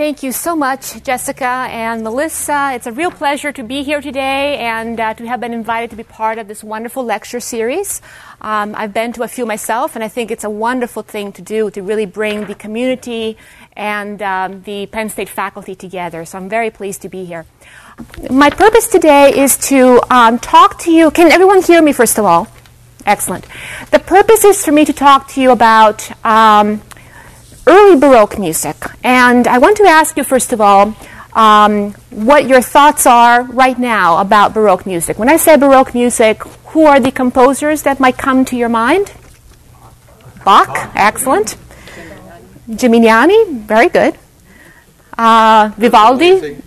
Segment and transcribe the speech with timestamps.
[0.00, 2.70] thank you so much, Jessica and Melissa.
[2.72, 5.96] It's a real pleasure to be here today and uh, to have been invited to
[5.96, 8.00] be part of this wonderful lecture series.
[8.40, 11.42] Um, I've been to a few myself, and I think it's a wonderful thing to
[11.42, 13.36] do to really bring the community
[13.76, 16.24] and um, the Penn State faculty together.
[16.24, 17.44] So I'm very pleased to be here.
[18.30, 21.10] My purpose today is to um, talk to you.
[21.10, 22.48] Can everyone hear me, first of all?
[23.04, 23.46] Excellent.
[23.90, 26.80] The purpose is for me to talk to you about um,
[27.66, 28.76] early Baroque music.
[29.02, 30.94] And I want to ask you, first of all,
[31.32, 35.18] um, what your thoughts are right now about Baroque music.
[35.18, 36.42] When I say Baroque music,
[36.72, 39.12] who are the composers that might come to your mind?
[40.44, 41.56] Bach, excellent.
[42.68, 44.16] Geminiani, very good.
[45.18, 46.62] Uh, Vivaldi,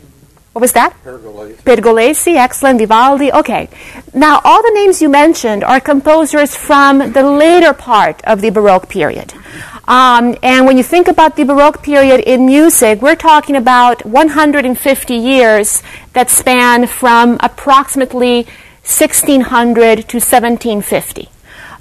[0.53, 0.93] what was that?
[1.03, 1.55] Pergolesi.
[1.63, 2.77] Pergolesi, excellent.
[2.79, 3.69] Vivaldi, okay.
[4.13, 8.87] Now, all the names you mentioned are composers from the later part of the Baroque
[8.87, 9.33] period.
[9.85, 15.13] Um, and when you think about the Baroque period in music, we're talking about 150
[15.13, 18.45] years that span from approximately
[18.83, 21.29] 1600 to 1750.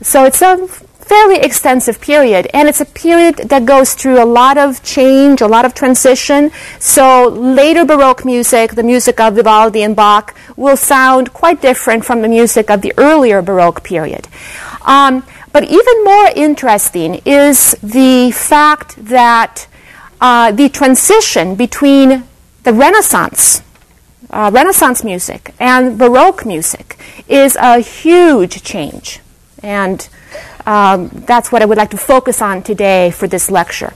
[0.01, 4.59] So it's a fairly extensive period, and it's a period that goes through a lot
[4.59, 6.51] of change, a lot of transition.
[6.81, 12.23] So later Baroque music, the music of Vivaldi and Bach, will sound quite different from
[12.23, 14.27] the music of the earlier Baroque period.
[14.83, 19.67] Um, but even more interesting is the fact that
[20.21, 22.25] uh, the transition between
[22.63, 23.63] the Renaissance,
[24.31, 26.97] uh, Renaissance music, and Baroque music
[27.29, 29.21] is a huge change.
[29.63, 30.09] And
[30.67, 33.93] um, that's what I would like to focus on today for this lecture.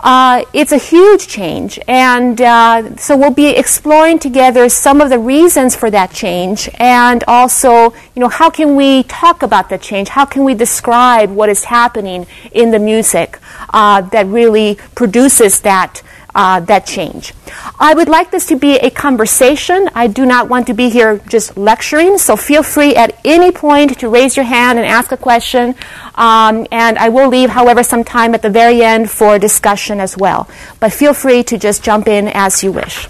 [0.00, 5.18] Uh, it's a huge change, and uh, so we'll be exploring together some of the
[5.18, 10.08] reasons for that change, and also, you know, how can we talk about that change?
[10.08, 13.38] How can we describe what is happening in the music
[13.72, 16.02] uh, that really produces that
[16.34, 17.32] uh, that change.
[17.78, 19.88] I would like this to be a conversation.
[19.94, 23.98] I do not want to be here just lecturing, so feel free at any point
[24.00, 25.74] to raise your hand and ask a question.
[26.14, 30.16] Um, and I will leave, however, some time at the very end for discussion as
[30.16, 30.48] well.
[30.78, 33.08] But feel free to just jump in as you wish.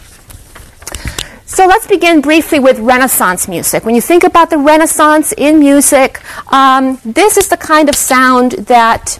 [1.47, 3.85] So let's begin briefly with Renaissance music.
[3.85, 6.21] When you think about the Renaissance in music,
[6.53, 9.19] um, this is the kind of sound that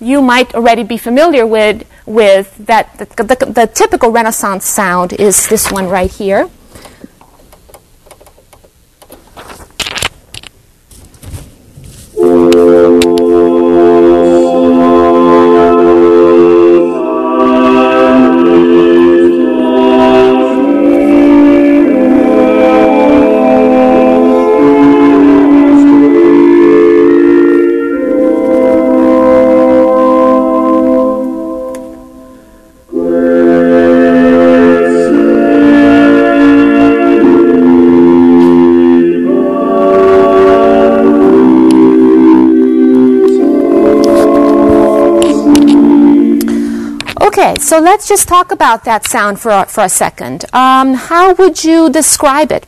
[0.00, 5.48] you might already be familiar with with that the, the, the typical Renaissance sound is
[5.48, 6.50] this one right here.
[47.30, 50.44] Okay, so let's just talk about that sound for for a second.
[50.52, 52.66] Um, how would you describe it?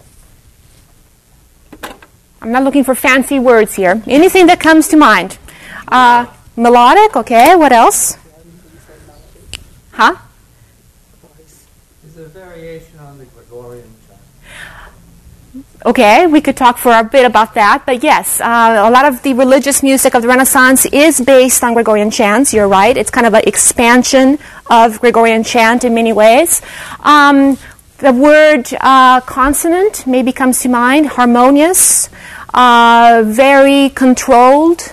[2.41, 4.01] I'm not looking for fancy words here.
[4.07, 5.37] Anything that comes to mind.
[5.89, 8.17] Uh, melodic, okay, what else?
[9.91, 10.15] Huh?
[12.05, 15.67] It's a variation on the Gregorian chant.
[15.85, 19.21] Okay, we could talk for a bit about that, but yes, uh, a lot of
[19.25, 22.55] the religious music of the Renaissance is based on Gregorian chants.
[22.55, 24.39] You're right; it's kind of an expansion
[24.71, 26.63] of Gregorian chant in many ways.
[27.01, 27.59] Um,
[27.99, 32.09] the word uh, consonant maybe comes to mind: harmonious,
[32.55, 34.93] uh, very controlled,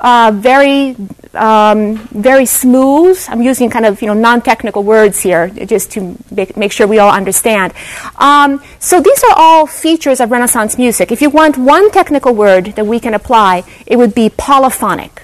[0.00, 0.96] uh, very
[1.34, 3.22] um, very smooth.
[3.28, 6.98] I'm using kind of you know non-technical words here just to make, make sure we
[6.98, 7.72] all understand.
[8.16, 11.12] Um, so these are all features of Renaissance music.
[11.12, 15.22] If you want one technical word that we can apply, it would be polyphonic.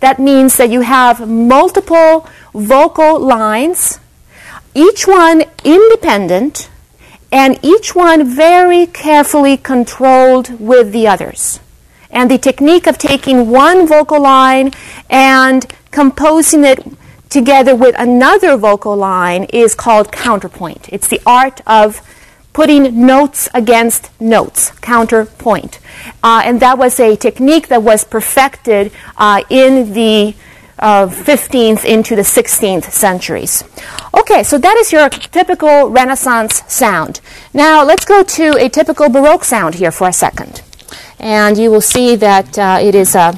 [0.00, 3.98] That means that you have multiple vocal lines,
[4.74, 6.70] each one independent,
[7.32, 11.60] and each one very carefully controlled with the others.
[12.10, 14.72] And the technique of taking one vocal line
[15.10, 16.84] and composing it
[17.28, 20.88] together with another vocal line is called counterpoint.
[20.90, 22.00] It's the art of
[22.52, 25.78] putting notes against notes, counterpoint.
[26.22, 30.34] Uh, and that was a technique that was perfected uh, in the
[30.78, 33.64] uh, 15th into the 16th centuries.
[34.14, 37.20] Okay, so that is your typical Renaissance sound.
[37.52, 40.62] Now let's go to a typical Baroque sound here for a second
[41.18, 43.36] and you will see that uh, it is a,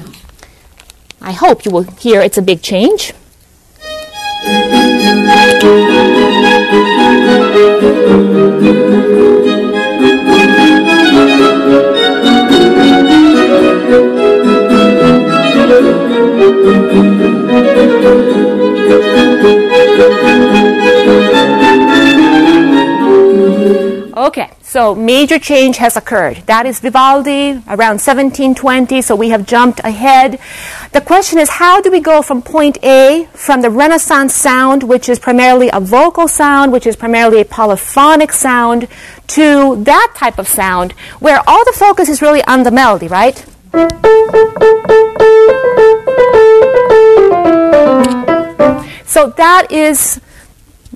[1.20, 3.12] I hope you will hear it's a big change.
[24.16, 26.38] Okay, so major change has occurred.
[26.46, 30.40] That is Vivaldi around 1720, so we have jumped ahead.
[30.92, 35.08] The question is how do we go from point A, from the Renaissance sound, which
[35.08, 38.88] is primarily a vocal sound, which is primarily a polyphonic sound,
[39.28, 43.46] to that type of sound where all the focus is really on the melody, right?
[49.06, 50.20] So that is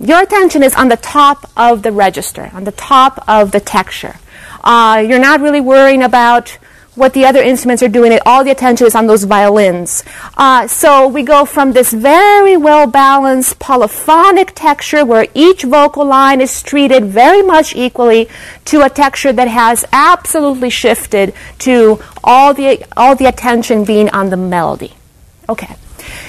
[0.00, 4.16] your attention is on the top of the register, on the top of the texture.
[4.62, 6.58] Uh, you're not really worrying about
[6.94, 8.16] what the other instruments are doing.
[8.24, 10.04] All the attention is on those violins.
[10.36, 16.40] Uh, so we go from this very well balanced polyphonic texture where each vocal line
[16.40, 18.28] is treated very much equally
[18.66, 24.30] to a texture that has absolutely shifted to all the, all the attention being on
[24.30, 24.94] the melody.
[25.48, 25.76] Okay.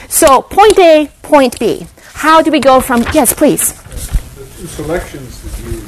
[0.07, 1.87] So point A, point B.
[2.15, 3.73] How do we go from, yes, please.
[3.73, 5.83] The two selections that you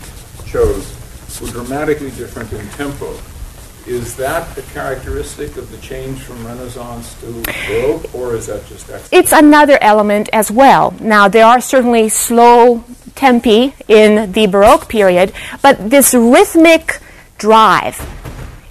[0.45, 0.93] chose
[1.41, 3.17] were dramatically different in tempo.
[3.87, 8.89] Is that a characteristic of the change from Renaissance to Baroque, or is that just
[8.89, 9.17] accidental?
[9.17, 10.93] It's another element as well.
[10.99, 12.83] Now, there are certainly slow
[13.15, 15.31] tempi in the Baroque period,
[15.61, 16.99] but this rhythmic
[17.37, 17.97] drive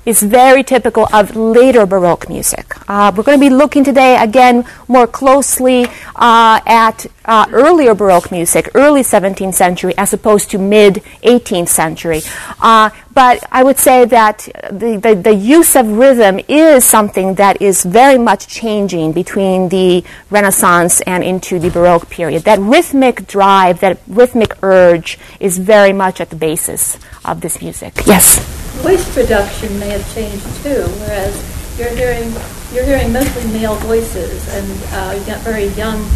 [0.06, 2.75] is very typical of later Baroque music.
[2.88, 8.31] Uh, we're going to be looking today again more closely uh, at uh, earlier Baroque
[8.31, 12.23] music, early 17th century, as opposed to mid 18th century.
[12.61, 17.61] Uh, but I would say that the, the, the, use of rhythm is something that
[17.61, 22.44] is very much changing between the Renaissance and into the Baroque period.
[22.44, 27.94] That rhythmic drive, that rhythmic urge is very much at the basis of this music.
[28.06, 28.56] Yes?
[28.82, 31.34] Voice production may have changed too, whereas
[31.78, 32.32] you're hearing,
[32.73, 36.06] you're hearing mostly male voices and uh, you've got very young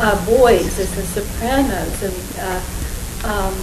[0.00, 2.62] uh, boys as the sopranos and uh,
[3.24, 3.54] um,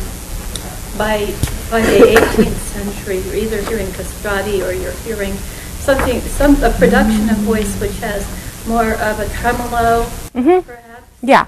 [0.97, 1.25] by
[1.69, 5.33] by the 18th century, you're either hearing castrati or you're hearing
[5.79, 8.25] something, some a production of voice which has
[8.67, 10.03] more of a tremolo,
[10.33, 10.67] mm-hmm.
[10.67, 11.03] perhaps.
[11.21, 11.47] Yeah.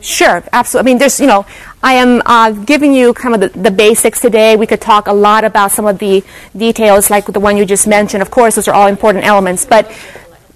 [0.00, 0.90] Sure, absolutely.
[0.90, 1.44] I mean, there's, you know,
[1.82, 4.54] I am uh, giving you kind of the, the, basics today.
[4.54, 6.22] We could talk a lot about some of the
[6.54, 8.22] details, like the one you just mentioned.
[8.22, 9.90] Of course, those are all important elements, but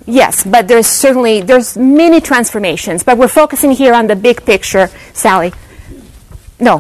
[0.05, 3.03] yes, but there's certainly there's many transformations.
[3.03, 5.53] But we're focusing here on the big picture, Sally.
[6.61, 6.79] No.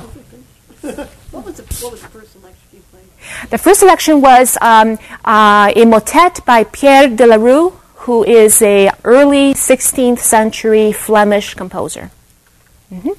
[1.35, 3.50] What was the, what was the first election you played?
[3.50, 7.70] The first selection was um, uh, a motet by Pierre de la Rue,
[8.05, 12.11] who is a early 16th century Flemish composer.
[12.93, 13.11] Mm-hmm.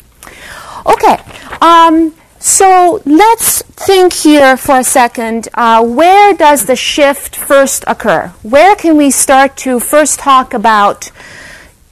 [0.85, 1.17] Okay,
[1.61, 5.47] um, so let's think here for a second.
[5.55, 8.27] Uh, where does the shift first occur?
[8.43, 11.05] Where can we start to first talk about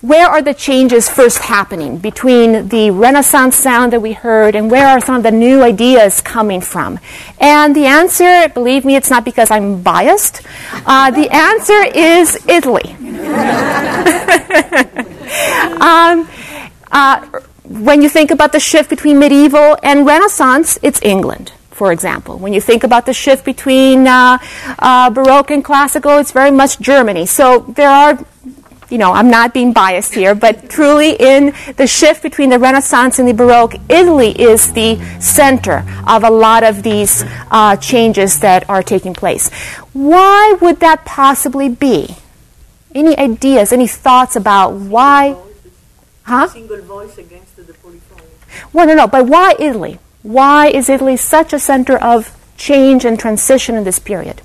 [0.02, 4.86] where are the changes first happening between the Renaissance sound that we heard and where
[4.86, 7.00] are some of the new ideas coming from?
[7.40, 10.42] And the answer, believe me, it's not because I'm biased.
[10.86, 12.92] Uh, the answer is Italy.
[15.80, 16.28] um,
[16.92, 17.40] uh,
[17.74, 22.38] when you think about the shift between medieval and Renaissance, it's England for example.
[22.38, 24.38] When you think about the shift between uh,
[24.80, 27.26] uh, Baroque and Classical, it's very much Germany.
[27.26, 28.20] So there are
[28.90, 33.18] you know, I'm not being biased here, but truly in the shift between the Renaissance
[33.18, 38.70] and the Baroque, Italy is the center of a lot of these uh, changes that
[38.70, 39.50] are taking place.
[39.94, 42.16] Why would that possibly be?
[42.94, 45.38] Any ideas, any thoughts about why?
[46.24, 46.48] Huh?
[46.48, 48.28] Single voice against the polyphony.
[48.72, 50.00] Well, no, no, but why Italy?
[50.22, 54.42] Why is Italy such a center of change and transition in this period?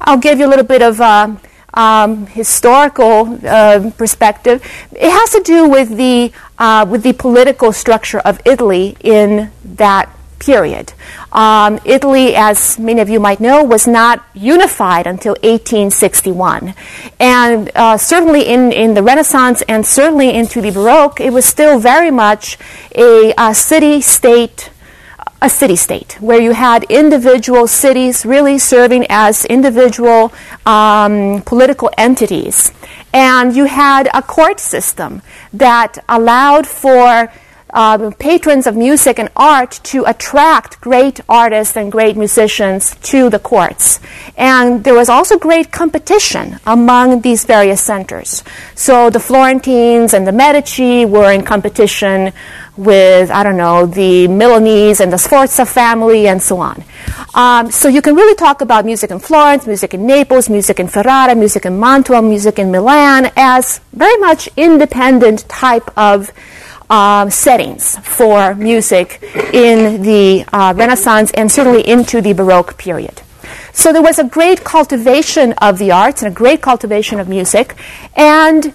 [0.00, 1.36] I'll give you a little bit of uh,
[1.76, 8.20] um, historical uh, perspective, it has to do with the uh, with the political structure
[8.20, 10.92] of Italy in that period.
[11.32, 16.74] Um, Italy, as many of you might know, was not unified until 1861.
[17.18, 21.78] And uh, certainly in, in the Renaissance and certainly into the Baroque, it was still
[21.78, 22.58] very much
[22.94, 24.70] a, a city state
[25.42, 30.32] a city state where you had individual cities really serving as individual
[30.64, 32.72] um, political entities.
[33.12, 35.20] And you had a court system
[35.52, 37.30] that allowed for
[37.76, 43.38] uh, patrons of music and art to attract great artists and great musicians to the
[43.38, 44.00] courts.
[44.36, 48.42] And there was also great competition among these various centers.
[48.74, 52.32] So the Florentines and the Medici were in competition
[52.78, 56.82] with, I don't know, the Milanese and the Sforza family and so on.
[57.34, 60.88] Um, so you can really talk about music in Florence, music in Naples, music in
[60.88, 66.32] Ferrara, music in Mantua, music in Milan as very much independent type of
[66.90, 73.22] um, settings for music in the uh, Renaissance and certainly into the Baroque period.
[73.72, 77.76] So there was a great cultivation of the arts and a great cultivation of music,
[78.16, 78.72] and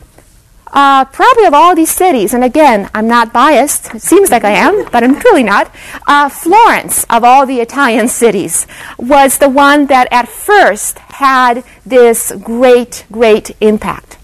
[0.73, 4.51] uh, probably of all these cities, and again, I'm not biased, it seems like I
[4.51, 5.73] am, but I'm truly not.
[6.07, 12.31] Uh, Florence, of all the Italian cities, was the one that at first had this
[12.43, 14.17] great, great impact.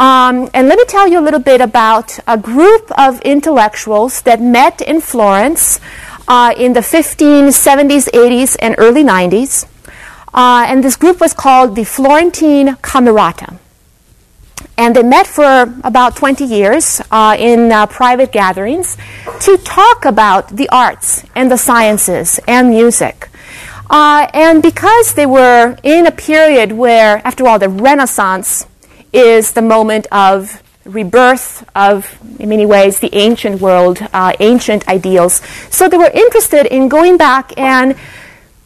[0.00, 4.40] Um, and let me tell you a little bit about a group of intellectuals that
[4.40, 5.78] met in Florence
[6.26, 9.66] uh, in the 1570s, 80s, and early 90s.
[10.32, 13.58] Uh, and this group was called the Florentine Camerata.
[14.78, 18.96] And they met for about 20 years uh, in uh, private gatherings
[19.40, 23.28] to talk about the arts and the sciences and music.
[23.90, 28.64] Uh, and because they were in a period where, after all, the Renaissance
[29.12, 35.42] is the moment of rebirth of, in many ways, the ancient world, uh, ancient ideals.
[35.70, 37.96] So they were interested in going back and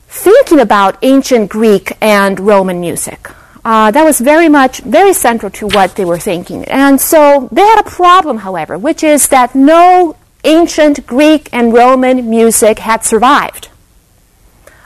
[0.09, 3.29] thinking about ancient Greek and Roman music.
[3.65, 6.65] Uh, that was very much, very central to what they were thinking.
[6.67, 12.29] And so they had a problem, however, which is that no ancient Greek and Roman
[12.29, 13.69] music had survived.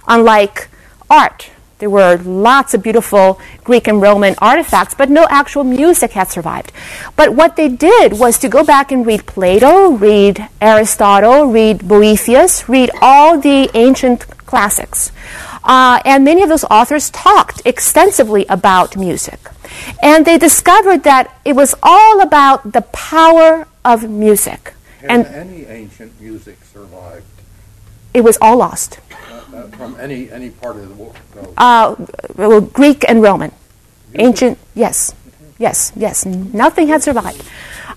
[0.06, 0.68] Unlike
[1.10, 6.28] art, there were lots of beautiful Greek and Roman artifacts, but no actual music had
[6.28, 6.72] survived.
[7.14, 12.68] But what they did was to go back and read Plato, read Aristotle, read Boethius,
[12.68, 15.12] read all the ancient classics.
[15.62, 19.38] Uh, and many of those authors talked extensively about music.
[20.02, 24.74] And they discovered that it was all about the power of music.
[25.00, 27.24] Has and any ancient music survived
[28.14, 28.98] it was all lost.
[29.70, 31.16] From any, any part of the world?
[31.56, 31.96] Uh,
[32.36, 33.52] well, Greek and Roman.
[34.14, 35.14] Ancient, yes.
[35.58, 36.24] Yes, yes.
[36.24, 37.44] Nothing had survived.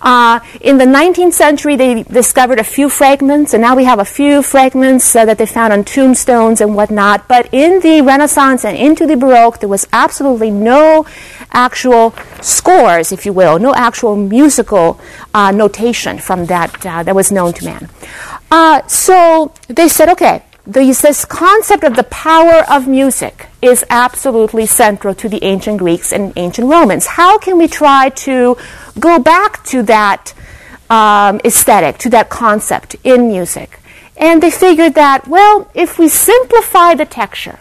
[0.01, 4.05] Uh, in the 19th century, they discovered a few fragments, and now we have a
[4.05, 7.27] few fragments uh, that they found on tombstones and whatnot.
[7.27, 11.05] But in the Renaissance and into the Baroque, there was absolutely no
[11.51, 14.99] actual scores, if you will, no actual musical
[15.35, 17.87] uh, notation from that uh, that was known to man.
[18.49, 24.65] Uh, so they said, okay, this, this concept of the power of music is absolutely
[24.65, 27.06] central to the ancient Greeks and ancient Romans.
[27.06, 28.58] How can we try to
[29.00, 30.34] go back to that
[30.89, 33.80] um, aesthetic, to that concept in music?
[34.18, 37.58] And they figured that, well, if we simplify the texture,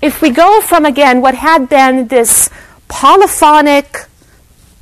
[0.00, 2.50] if we go from, again, what had been this
[2.88, 4.06] polyphonic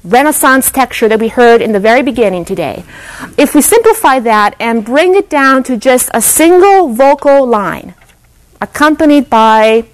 [0.02, 2.85] Renaissance texture that we heard in the very beginning today,
[3.37, 7.95] if we simplify that and bring it down to just a single vocal line,
[8.62, 9.85] accompanied by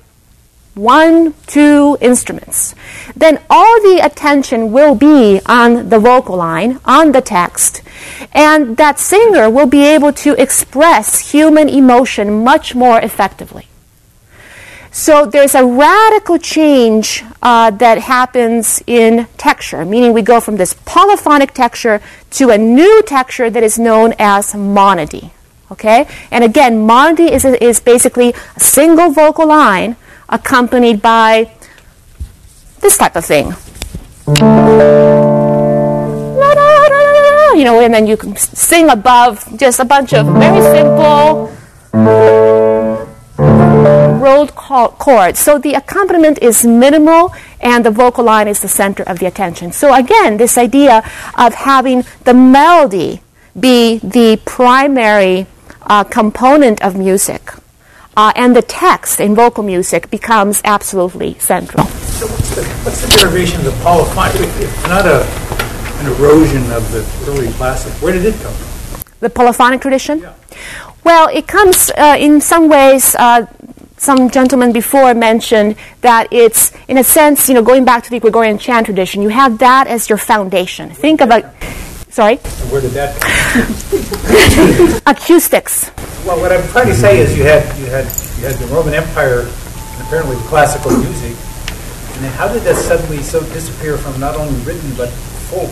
[0.75, 2.75] one, two instruments,
[3.17, 7.83] then all the attention will be on the vocal line, on the text,
[8.33, 13.67] and that singer will be able to express human emotion much more effectively.
[14.97, 20.73] So there's a radical change uh, that happens in texture, meaning we go from this
[20.87, 22.01] polyphonic texture
[22.31, 25.33] to a new texture that is known as monody.
[25.71, 26.09] Okay?
[26.31, 29.97] And again, monody is, is basically a single vocal line
[30.31, 31.51] accompanied by
[32.81, 33.53] this type of thing.
[37.55, 41.53] You know, and then you can sing above just a bunch of very simple
[44.27, 45.39] rolled chords.
[45.39, 49.73] So the accompaniment is minimal and the vocal line is the center of the attention.
[49.73, 50.97] So again, this idea
[51.39, 53.23] of having the melody
[53.59, 55.47] be the primary
[55.83, 57.43] uh, component of music
[58.17, 61.87] uh, and the text in vocal music becomes absolutely central.
[61.87, 64.41] So what's the, what's the derivation of the polyphonic?
[64.59, 65.23] If not a,
[66.01, 69.03] an erosion of the early classic, where did it come from?
[69.21, 70.19] The polyphonic tradition?
[70.21, 70.35] Yeah.
[71.05, 73.15] Well, it comes uh, in some ways.
[73.15, 73.47] Uh,
[73.97, 78.21] some gentleman before mentioned that it's, in a sense, you know, going back to the
[78.21, 80.91] Gregorian chant tradition, you have that as your foundation.
[80.91, 81.45] Think about,
[82.11, 82.37] sorry,
[82.69, 85.91] where did that come acoustics.
[86.25, 88.05] Well, what I'm trying to say is you had, you had,
[88.39, 91.37] you had the Roman Empire and apparently classical music.
[92.17, 95.09] And then how did that suddenly so disappear from not only written but
[95.51, 95.71] folk?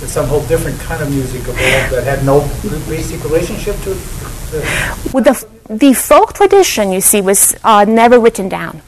[0.00, 2.40] That some whole different kind of music that had no
[2.86, 3.94] basic relationship to
[4.54, 8.82] the With the, the folk tradition, you see, was uh, never written down.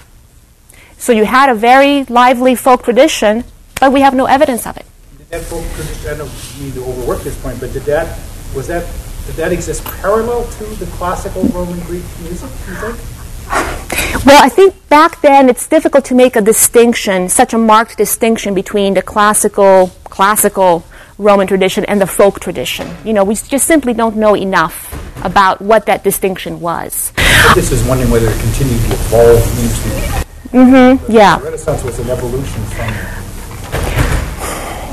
[0.96, 3.44] So you had a very lively folk tradition,
[3.80, 4.87] but we have no evidence of it.
[5.18, 8.18] Did that folk tradition, I don't mean to overwork this point, but did that,
[8.54, 8.84] was that
[9.26, 12.99] did that exist parallel to the classical Roman Greek music, you think?
[14.26, 18.54] Well, I think back then it's difficult to make a distinction, such a marked distinction
[18.54, 20.84] between the classical, classical
[21.20, 22.88] Roman tradition and the folk tradition.
[23.04, 24.88] You know, we just simply don't know enough
[25.22, 27.12] about what that distinction was.
[27.54, 30.30] This is wondering whether it continued to evolve into.
[30.56, 31.38] Mm-hmm, yeah.
[31.38, 32.88] The Renaissance was an evolution from.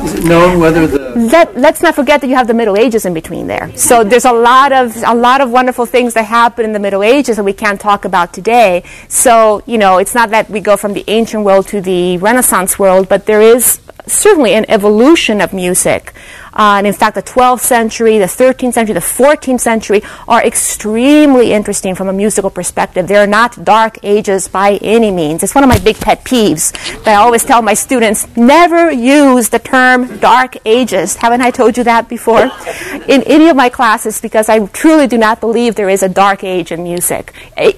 [0.05, 3.05] Is it known whether the Let, let's not forget that you have the Middle Ages
[3.05, 3.75] in between there.
[3.75, 7.03] So there's a lot of a lot of wonderful things that happen in the Middle
[7.03, 8.83] Ages that we can't talk about today.
[9.07, 12.77] So you know, it's not that we go from the ancient world to the Renaissance
[12.77, 16.13] world, but there is certainly an evolution of music.
[16.53, 21.53] Uh, and in fact, the 12th century, the 13th century, the 14th century are extremely
[21.53, 23.07] interesting from a musical perspective.
[23.07, 25.43] They're not dark ages by any means.
[25.43, 26.71] It's one of my big pet peeves
[27.03, 31.15] that I always tell my students never use the term dark ages.
[31.17, 32.41] Haven't I told you that before?
[33.07, 36.43] In any of my classes, because I truly do not believe there is a dark
[36.43, 37.33] age in music.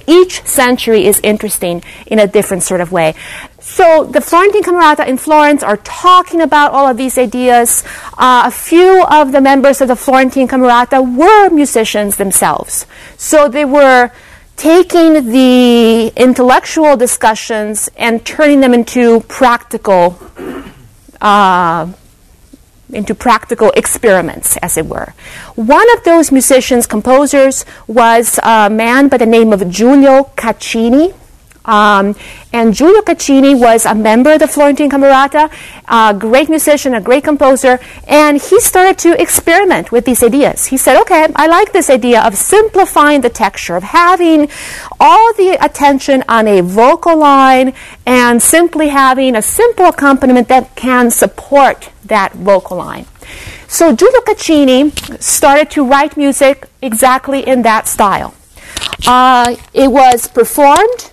[0.08, 3.14] Each century is interesting in a different sort of way.
[3.70, 7.84] So the Florentine Camerata in Florence are talking about all of these ideas.
[8.18, 12.88] Uh, a few of the members of the Florentine Camerata were musicians themselves.
[13.16, 14.12] So they were
[14.58, 20.20] taking the intellectual discussions and turning them into practical
[21.22, 21.88] uh,
[22.92, 25.14] into practical experiments, as it were.
[25.56, 31.14] One of those musicians, composers, was a man by the name of Giulio Caccini.
[31.70, 32.16] Um,
[32.52, 35.52] and Giulio Caccini was a member of the Florentine Camerata,
[35.88, 40.66] a great musician, a great composer, and he started to experiment with these ideas.
[40.66, 44.50] He said, okay, I like this idea of simplifying the texture, of having
[45.00, 47.74] all the attention on a vocal line
[48.08, 53.06] and simply having a simple accompaniment that can support that vocal line.
[53.68, 58.34] So Giulio Caccini started to write music exactly in that style.
[59.06, 61.12] Uh, it was performed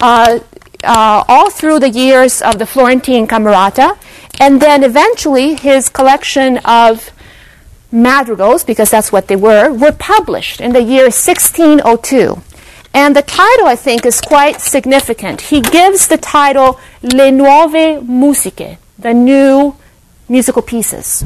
[0.00, 3.98] all through the years of the Florentine Camerata,
[4.38, 7.10] and then eventually his collection of
[7.90, 12.42] madrigals, because that's what they were, were published in the year 1602.
[12.92, 15.42] And the title, I think, is quite significant.
[15.52, 19.76] He gives the title Le Nuove Musiche, the new
[20.28, 21.24] musical pieces,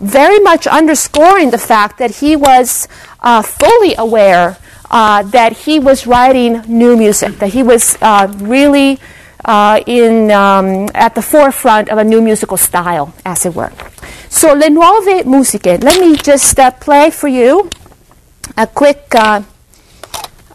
[0.00, 2.88] very much underscoring the fact that he was
[3.20, 4.56] uh, fully aware
[4.92, 9.00] uh, that he was writing new music, that he was uh, really
[9.44, 13.72] uh, in, um, at the forefront of a new musical style, as it were.
[14.28, 17.68] So, Le Nuove Musiche, let me just uh, play for you
[18.56, 19.14] a quick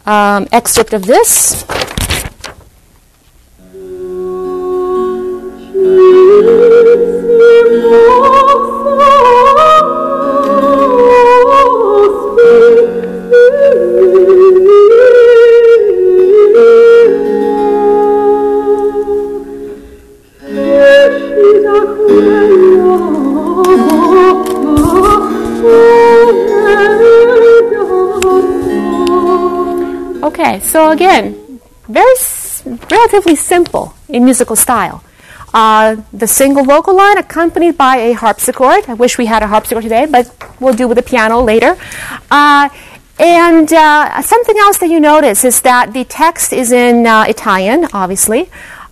[0.06, 1.64] um, excerpt of this.
[30.68, 35.02] So again, very s- relatively simple in musical style.
[35.54, 38.84] Uh, the single vocal line accompanied by a harpsichord.
[38.88, 41.76] I wish we had a harpsichord today, but we'll do with the piano later.
[42.30, 42.68] Uh,
[43.18, 47.86] and uh, something else that you notice is that the text is in uh, Italian,
[47.92, 48.50] obviously.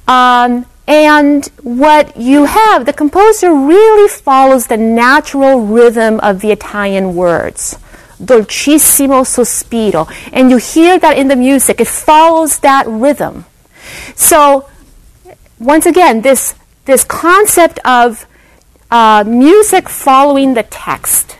[0.09, 7.15] Um, and what you have, the composer really follows the natural rhythm of the Italian
[7.15, 7.77] words.
[8.23, 10.09] Dolcissimo sospiro.
[10.33, 11.81] And you hear that in the music.
[11.81, 13.45] It follows that rhythm.
[14.15, 14.69] So,
[15.59, 18.27] once again, this, this concept of
[18.91, 21.37] uh, music following the text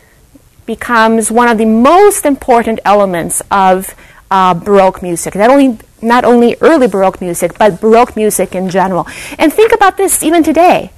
[0.67, 3.95] becomes one of the most important elements of
[4.31, 5.35] uh, Baroque music.
[5.35, 9.07] Not only, not only early Baroque music, but Baroque music in general.
[9.39, 10.91] And think about this even today.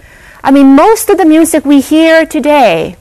[0.42, 2.96] I mean, most of the music we hear today,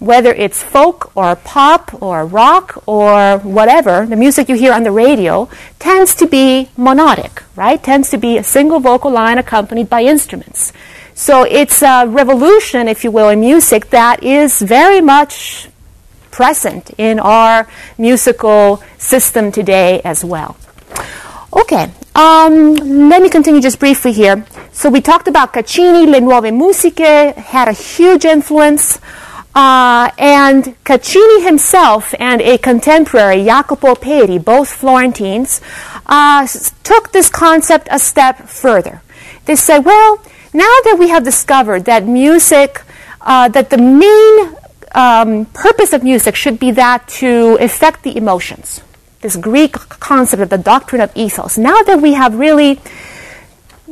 [0.00, 4.90] whether it's folk or pop or rock or whatever, the music you hear on the
[4.90, 7.82] radio tends to be monodic, right?
[7.82, 10.72] Tends to be a single vocal line accompanied by instruments.
[11.14, 15.68] So it's a revolution, if you will, in music that is very much
[16.30, 20.56] present in our musical system today as well.
[21.52, 22.74] Okay, um,
[23.10, 24.46] let me continue just briefly here.
[24.72, 28.98] So we talked about Caccini, Le Nuove Musiche, had a huge influence.
[29.54, 35.60] Uh, and Caccini himself and a contemporary, Jacopo Peri, both Florentines,
[36.06, 36.46] uh,
[36.84, 39.02] took this concept a step further.
[39.46, 40.22] They said, well,
[40.54, 42.82] now that we have discovered that music,
[43.20, 44.56] uh, that the main
[44.94, 48.82] um, purpose of music should be that to affect the emotions.
[49.20, 51.58] This Greek concept of the doctrine of ethos.
[51.58, 52.80] Now that we have really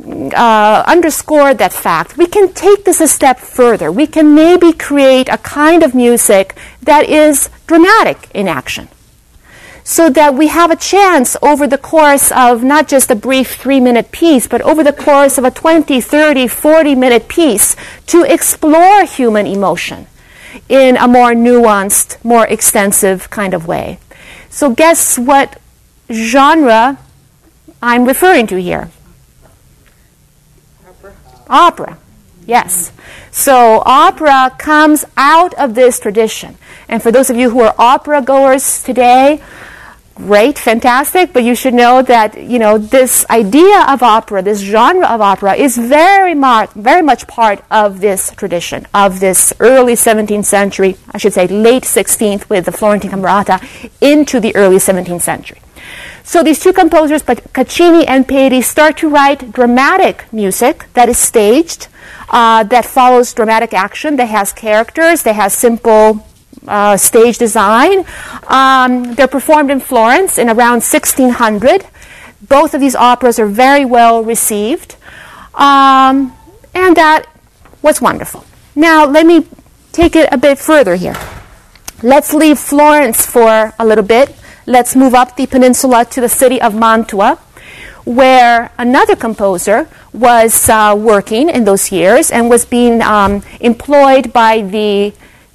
[0.05, 3.91] uh, underscored that fact, we can take this a step further.
[3.91, 8.89] We can maybe create a kind of music that is dramatic in action.
[9.85, 13.81] So that we have a chance over the course of not just a brief three
[13.81, 17.75] minute piece, but over the course of a 20, 30, 40 minute piece
[18.07, 20.07] to explore human emotion
[20.69, 23.99] in a more nuanced, more extensive kind of way.
[24.51, 25.59] So, guess what
[26.11, 26.99] genre
[27.83, 28.91] I'm referring to here?
[31.49, 31.99] Opera.
[32.47, 32.93] Yes.
[33.31, 36.57] So opera comes out of this tradition.
[36.89, 39.43] And for those of you who are opera goers today,
[40.15, 45.07] great, fantastic, but you should know that, you know, this idea of opera, this genre
[45.07, 50.47] of opera is very much, very much part of this tradition, of this early 17th
[50.47, 53.61] century, I should say late 16th with the Florentine Camerata
[54.01, 55.61] into the early 17th century.
[56.29, 61.88] So these two composers, Caccini and Peri, start to write dramatic music that is staged,
[62.29, 66.27] uh, that follows dramatic action, that has characters, that has simple
[66.67, 68.05] uh, stage design.
[68.47, 71.87] Um, they're performed in Florence in around 1600.
[72.43, 74.97] Both of these operas are very well received.
[75.55, 76.37] Um,
[76.75, 77.25] and that
[77.81, 78.45] was wonderful.
[78.77, 79.47] Now, let me
[79.93, 81.17] take it a bit further here.
[82.03, 84.38] Let's leave Florence for a little bit
[84.68, 87.38] let's move up the peninsula to the city of Mantua,
[88.04, 94.61] where another composer was uh, working in those years and was being um, employed by
[94.61, 95.14] the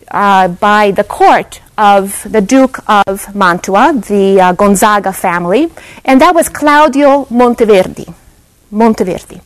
[0.10, 5.72] uh, by the court of the Duke of Mantua, the uh, Gonzaga family,
[6.06, 8.14] and that was Claudio Monteverdi.
[8.72, 9.42] Monteverdi.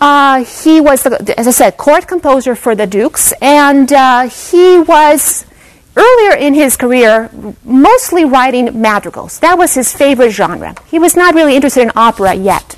[0.00, 4.80] Uh, he was, the, as I said, court composer for the dukes, and uh, he
[4.80, 5.46] was
[5.96, 7.30] earlier in his career,
[7.64, 9.38] mostly writing madrigals.
[9.40, 10.74] That was his favorite genre.
[10.86, 12.76] He was not really interested in opera yet.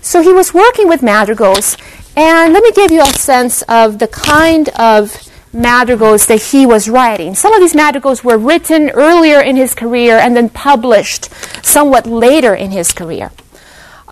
[0.00, 1.76] So he was working with madrigals,
[2.16, 5.16] and let me give you a sense of the kind of
[5.52, 7.34] madrigals that he was writing.
[7.34, 11.30] Some of these madrigals were written earlier in his career and then published
[11.64, 13.30] somewhat later in his career.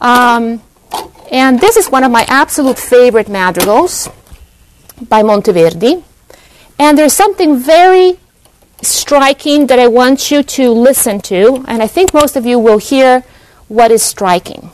[0.00, 0.62] Um,
[1.31, 4.09] and this is one of my absolute favorite madrigals
[5.09, 6.02] by Monteverdi.
[6.78, 8.18] And there's something very
[8.83, 12.79] striking that I want you to listen to, and I think most of you will
[12.79, 13.25] hear
[13.68, 14.71] what is striking.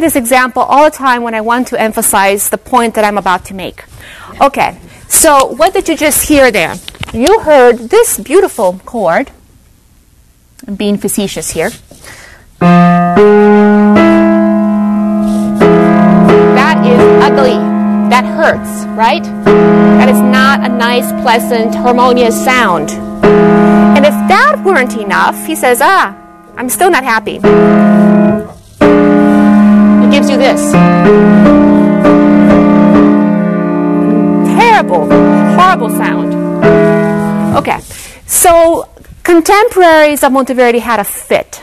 [0.00, 3.44] This example all the time when I want to emphasize the point that I'm about
[3.46, 3.84] to make.
[4.40, 6.74] Okay, so what did you just hear there?
[7.12, 9.30] You heard this beautiful chord.
[10.66, 11.68] I'm being facetious here.
[12.60, 12.78] That
[16.86, 17.60] is ugly.
[18.08, 19.22] That hurts, right?
[19.44, 22.90] That is not a nice, pleasant, harmonious sound.
[22.90, 26.16] And if that weren't enough, he says, ah,
[26.56, 27.38] I'm still not happy
[30.20, 30.72] gives you this.
[34.52, 35.06] Terrible,
[35.56, 36.34] horrible sound.
[37.56, 37.80] Okay,
[38.26, 38.86] so
[39.22, 41.62] contemporaries of Monteverdi had a fit.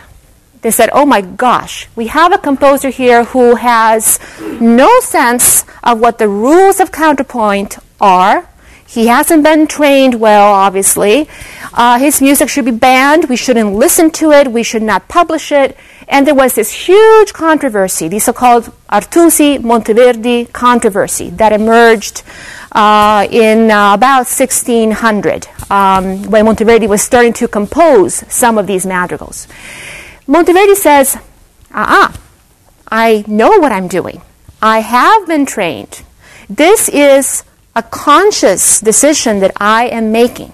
[0.62, 4.20] They said, oh my gosh, we have a composer here who has
[4.60, 8.50] no sense of what the rules of counterpoint are.
[8.88, 11.30] He hasn't been trained well, obviously.
[11.74, 13.30] Uh, his music should be banned.
[13.30, 14.52] We shouldn't listen to it.
[14.52, 15.78] We should not publish it.
[16.08, 22.24] And there was this huge controversy, the so called Artusi Monteverdi controversy, that emerged
[22.72, 28.86] uh, in uh, about 1600 um, when Monteverdi was starting to compose some of these
[28.86, 29.48] madrigals.
[30.28, 31.18] Monteverdi says,
[31.74, 32.18] ah, uh-uh,
[32.90, 34.22] I know what I'm doing.
[34.62, 36.04] I have been trained.
[36.50, 37.44] This is
[37.76, 40.54] a conscious decision that I am making.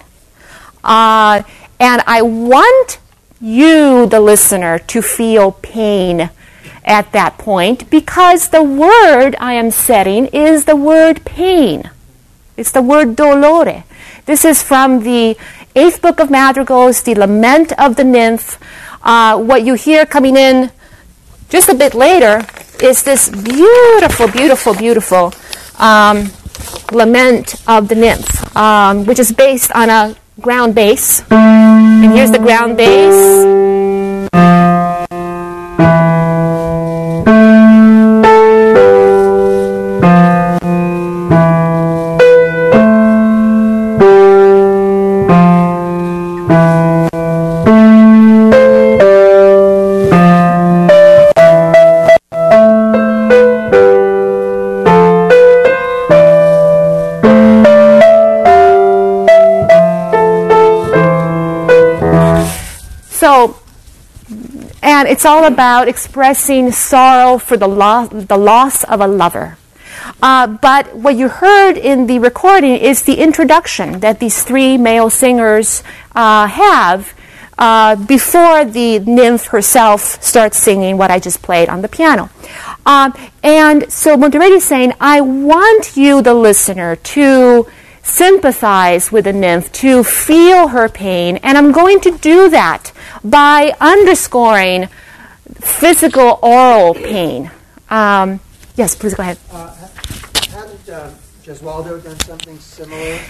[0.82, 1.42] Uh,
[1.78, 2.98] and I want
[3.40, 6.30] you, the listener, to feel pain
[6.84, 11.90] at that point because the word I am setting is the word pain.
[12.56, 13.84] It's the word dolore.
[14.26, 15.36] This is from the
[15.74, 18.58] eighth book of Madrigals, the Lament of the Nymph.
[19.02, 20.70] Uh, what you hear coming in
[21.48, 22.42] just a bit later
[22.82, 25.32] is this beautiful, beautiful, beautiful
[25.78, 26.30] um,
[26.92, 31.22] lament of the nymph, um, which is based on a ground bass.
[31.30, 33.83] And here's the ground bass.
[65.24, 69.56] It's all about expressing sorrow for the, lo- the loss of a lover.
[70.22, 75.08] Uh, but what you heard in the recording is the introduction that these three male
[75.08, 75.82] singers
[76.14, 77.14] uh, have
[77.56, 82.28] uh, before the nymph herself starts singing what I just played on the piano.
[82.84, 87.66] Um, and so Monteverdi is saying, I want you, the listener, to
[88.02, 92.92] sympathize with the nymph, to feel her pain, and I'm going to do that
[93.24, 94.90] by underscoring
[95.60, 97.50] physical oral pain.
[97.90, 98.40] Um,
[98.76, 99.38] yes, please go ahead.
[99.50, 99.74] Uh,
[100.50, 101.10] hadn't uh,
[101.42, 103.20] Gesualdo done something similar?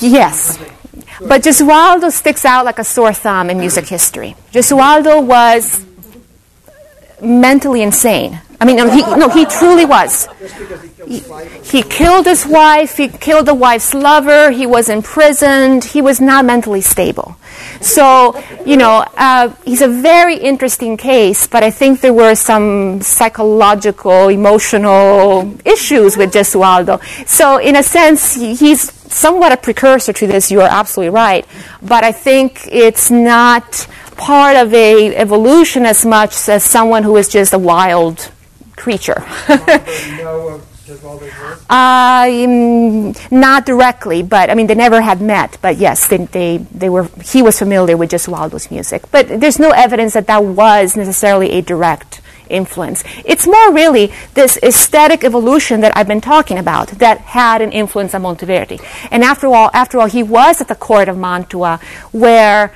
[0.00, 0.58] Yes.
[1.20, 4.36] But Gesualdo sticks out like a sore thumb in music history.
[4.52, 5.84] Gesualdo was
[7.20, 8.40] mentally insane.
[8.60, 10.28] I mean, no, he, no, he truly was.
[10.38, 15.84] Just because he He, killed his wife, he killed the wife's lover, he was imprisoned,
[15.84, 17.36] he was not mentally stable.
[17.80, 23.00] So, you know, uh, he's a very interesting case, but I think there were some
[23.02, 27.00] psychological, emotional issues with Gesualdo.
[27.26, 31.46] So, in a sense, he's somewhat a precursor to this, you are absolutely right.
[31.82, 37.28] But I think it's not part of a evolution as much as someone who is
[37.28, 38.30] just a wild
[38.76, 39.24] creature.
[41.68, 45.58] Um, not directly, but I mean, they never had met.
[45.60, 47.08] But yes, they, they, they were.
[47.24, 51.60] He was familiar with Gesualdo's music, but there's no evidence that that was necessarily a
[51.60, 53.02] direct influence.
[53.24, 58.14] It's more really this aesthetic evolution that I've been talking about that had an influence
[58.14, 58.80] on Monteverdi.
[59.10, 61.80] And after all, after all, he was at the court of Mantua,
[62.12, 62.72] where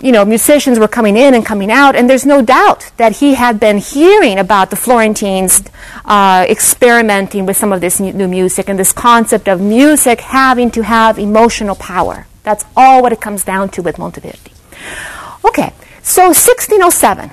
[0.00, 3.34] you know, musicians were coming in and coming out, and there's no doubt that he
[3.34, 5.62] had been hearing about the Florentines
[6.04, 10.82] uh, experimenting with some of this new music and this concept of music having to
[10.82, 12.26] have emotional power.
[12.42, 14.52] That's all what it comes down to with Monteverdi.
[15.44, 17.30] Okay, so 1607.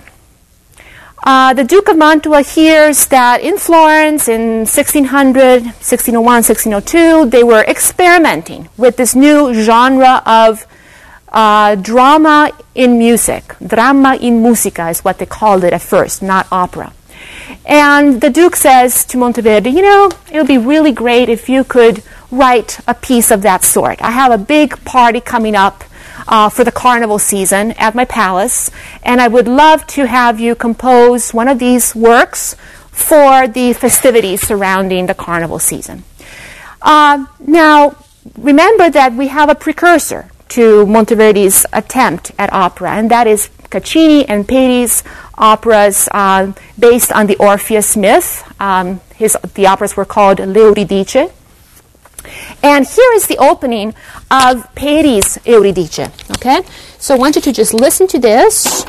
[1.24, 7.62] Uh, the Duke of Mantua hears that in Florence in 1600, 1601, 1602, they were
[7.62, 10.66] experimenting with this new genre of
[11.32, 13.56] uh, drama in music.
[13.66, 16.94] Drama in musica is what they called it at first, not opera.
[17.66, 21.64] And the Duke says to Monteverdi, you know, it would be really great if you
[21.64, 24.02] could write a piece of that sort.
[24.02, 25.84] I have a big party coming up
[26.28, 28.72] uh, for the carnival season at my palace,
[29.04, 32.56] and I would love to have you compose one of these works
[32.92, 36.04] for the festivities surrounding the carnival season.
[36.82, 37.96] Uh, now,
[38.38, 44.26] remember that we have a precursor to Monteverdi's attempt at opera, and that is Caccini
[44.28, 45.04] and Peri's
[45.38, 48.44] operas uh, based on the Orpheus myth.
[48.60, 51.32] Um, his, the operas were called L'Euridice.
[52.62, 53.96] And here is the opening
[54.30, 56.12] of Peri's Euridice.
[56.32, 56.62] Okay?
[57.00, 58.86] So I want you to just listen to this.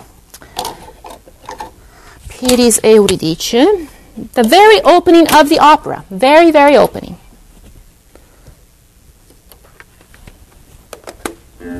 [2.28, 3.88] Peri's Euridice.
[4.34, 6.04] The very opening of the opera.
[6.10, 7.16] Very, very opening.
[11.62, 11.78] Okay,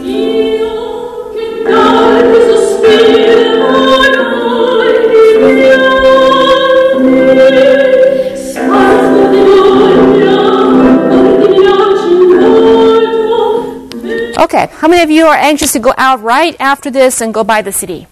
[14.70, 17.62] how many of you are anxious to go out right after this and go buy
[17.62, 18.06] the CD?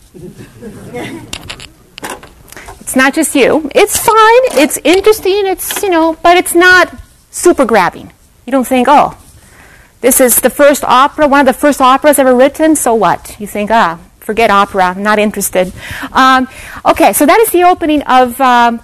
[2.81, 3.71] it's not just you.
[3.77, 4.61] It's fine.
[4.61, 5.47] It's interesting.
[5.47, 6.93] It's, you know, but it's not
[7.31, 8.13] super grabbing.
[8.45, 9.17] You don't think, oh,
[10.01, 13.37] this is the first opera, one of the first operas ever written, so what?
[13.39, 15.73] You think, ah, forget opera, I'm not interested.
[16.13, 16.49] Um,
[16.85, 18.81] okay, so that is the opening of um,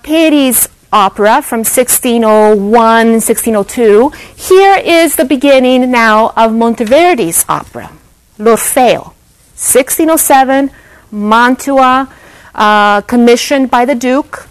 [0.92, 4.10] opera from 1601, 1602.
[4.36, 7.92] Here is the beginning now of Monteverdi's opera,
[8.38, 9.14] L'Orfeo,
[9.56, 10.70] 1607,
[11.10, 12.12] Mantua,
[12.54, 14.48] uh, commissioned by the Duke.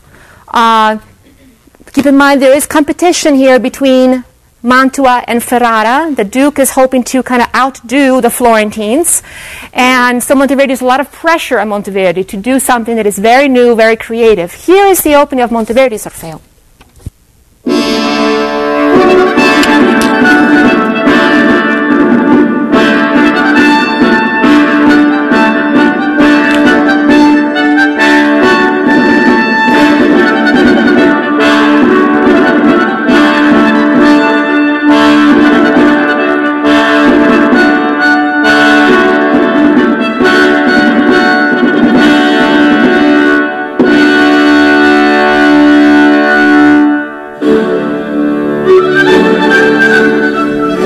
[0.47, 0.97] Uh,
[1.93, 4.23] keep in mind there is competition here between
[4.65, 6.13] Mantua and Ferrara.
[6.13, 9.21] The Duke is hoping to kind of outdo the Florentines.
[9.71, 13.19] And so Monteverdi has a lot of pressure on Monteverdi to do something that is
[13.19, 14.51] very new, very creative.
[14.51, 16.41] Here is the opening of Monteverdi's Orfeo.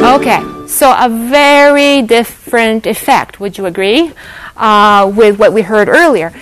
[0.10, 4.12] Okay, so a very different effect, would you agree,
[4.58, 6.34] uh, with what we heard earlier?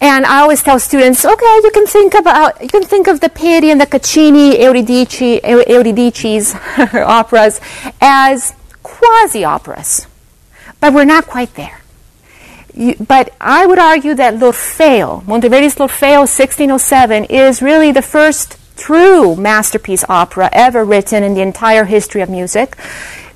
[0.00, 3.28] And I always tell students, okay, you can think about you can think of the
[3.28, 6.54] Peri and the Caccini, Euridice, Eurydice's
[6.94, 7.60] operas
[8.00, 10.06] as quasi operas,
[10.80, 11.82] but we're not quite there.
[12.72, 19.36] You, but I would argue that L'Orfeo, Monteverdi's L'Orfeo 1607, is really the first true
[19.36, 22.76] masterpiece opera ever written in the entire history of music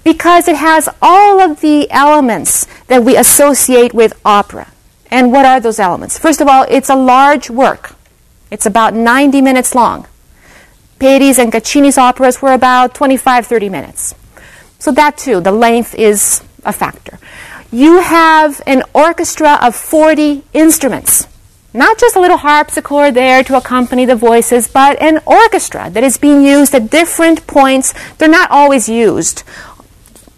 [0.02, 4.72] because it has all of the elements that we associate with opera.
[5.11, 6.18] And what are those elements?
[6.18, 7.94] First of all, it's a large work.
[8.50, 10.07] It's about 90 minutes long.
[10.98, 14.14] Peri's and Caccini's operas were about 25, 30 minutes.
[14.78, 17.18] So that too, the length is a factor.
[17.70, 21.26] You have an orchestra of 40 instruments.
[21.76, 26.16] Not just a little harpsichord there to accompany the voices, but an orchestra that is
[26.16, 27.92] being used at different points.
[28.18, 29.42] They're not always used.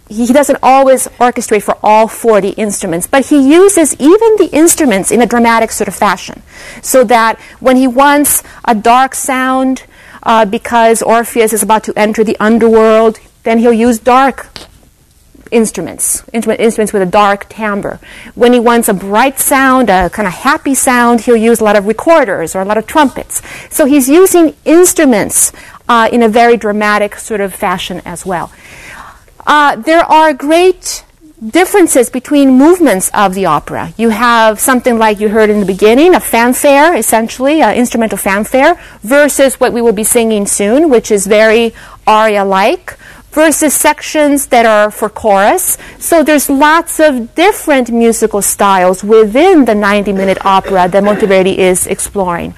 [0.09, 5.21] He doesn't always orchestrate for all 40 instruments, but he uses even the instruments in
[5.21, 6.41] a dramatic sort of fashion.
[6.81, 9.83] So that when he wants a dark sound,
[10.23, 14.47] uh, because Orpheus is about to enter the underworld, then he'll use dark
[15.51, 17.99] instruments, instrument, instruments with a dark timbre.
[18.35, 21.75] When he wants a bright sound, a kind of happy sound, he'll use a lot
[21.75, 23.41] of recorders or a lot of trumpets.
[23.69, 25.51] So he's using instruments
[25.87, 28.51] uh, in a very dramatic sort of fashion as well.
[29.45, 31.05] Uh, there are great
[31.49, 33.93] differences between movements of the opera.
[33.95, 38.79] You have something like you heard in the beginning, a fanfare, essentially, an instrumental fanfare,
[39.03, 41.73] versus what we will be singing soon, which is very
[42.07, 42.97] aria-like
[43.37, 45.77] versus sections that are for chorus.
[45.99, 51.85] So there's lots of different musical styles within the 90 minute opera that Monteverdi is
[51.85, 52.55] exploring.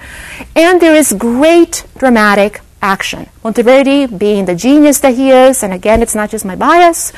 [0.56, 3.28] And there is great dramatic action.
[3.44, 7.12] Monteverdi, being the genius that he is, and again, it's not just my bias,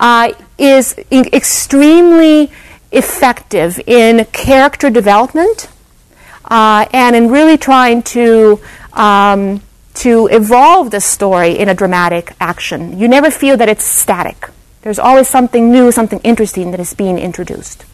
[0.00, 2.50] uh, is extremely
[2.90, 5.68] effective in character development
[6.46, 8.58] uh, and in really trying to
[8.92, 9.62] um,
[9.94, 12.98] to evolve the story in a dramatic action.
[12.98, 14.50] You never feel that it's static.
[14.82, 17.84] There's always something new, something interesting that is being introduced.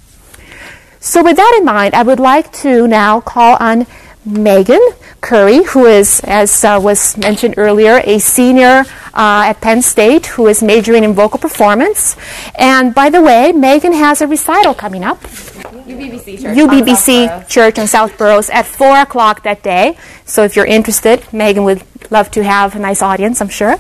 [0.99, 3.87] So, with that in mind, I would like to now call on
[4.25, 4.81] Megan
[5.21, 10.47] Curry, who is, as uh, was mentioned earlier, a senior uh, at Penn State who
[10.47, 12.17] is majoring in vocal performance.
[12.55, 15.21] And by the way, Megan has a recital coming up.
[15.21, 16.57] UBBC Church.
[16.57, 19.97] UBBC Church in South Burroughs at 4 o'clock that day.
[20.25, 23.77] So if you're interested, Megan would love to have a nice audience, I'm sure.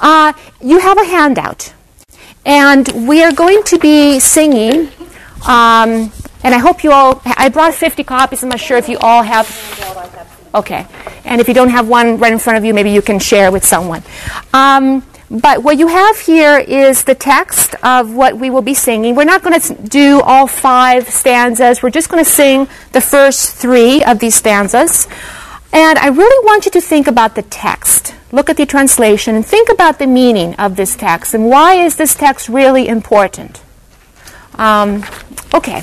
[0.00, 1.72] Uh, you have a handout.
[2.44, 4.88] And we are going to be singing,
[5.48, 6.12] um,
[6.46, 8.44] and I hope you all, I brought 50 copies.
[8.44, 9.48] I'm not sure if you all have.
[10.54, 10.86] Okay.
[11.24, 13.50] And if you don't have one right in front of you, maybe you can share
[13.50, 14.04] with someone.
[14.54, 19.16] Um, but what you have here is the text of what we will be singing.
[19.16, 21.82] We're not going to do all five stanzas.
[21.82, 25.08] We're just going to sing the first three of these stanzas.
[25.72, 28.14] And I really want you to think about the text.
[28.30, 31.96] Look at the translation and think about the meaning of this text and why is
[31.96, 33.60] this text really important.
[34.54, 35.04] Um,
[35.52, 35.82] okay.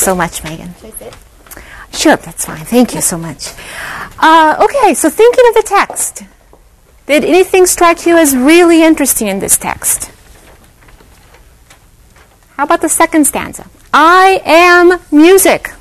[0.00, 0.74] so much, Megan.
[1.92, 2.64] Sure, that's fine.
[2.64, 3.52] Thank you so much.
[4.18, 6.22] Uh, okay, so thinking of the text,
[7.06, 10.10] did anything strike you as really interesting in this text?
[12.56, 13.66] How about the second stanza?
[13.92, 15.72] I am music.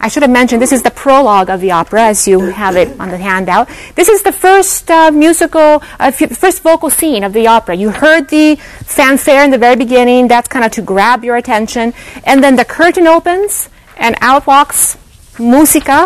[0.00, 3.00] I should have mentioned this is the prologue of the opera, as you have it
[3.00, 3.68] on the handout.
[3.96, 7.74] This is the first uh, musical, uh, f- first vocal scene of the opera.
[7.74, 8.58] You heard the
[8.98, 10.26] fanfare in the very beginning.
[10.26, 11.86] That's kind of to grab your attention,
[12.28, 14.96] and then the curtain opens, and out walks
[15.38, 16.00] Musica,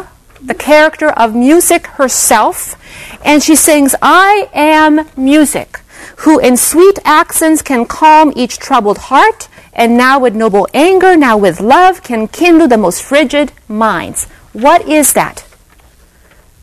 [0.51, 2.77] the character of music herself,
[3.25, 5.81] and she sings, "I am music."
[6.25, 11.37] Who in sweet accents can calm each troubled heart, and now with noble anger, now
[11.47, 14.27] with love, can kindle the most frigid minds.
[14.53, 15.45] What is that?